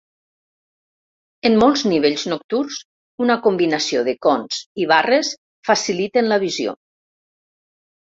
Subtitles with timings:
[1.49, 2.79] En molts nivells nocturns,
[3.27, 5.33] una combinació de cons i barres
[5.73, 6.79] faciliten la visió.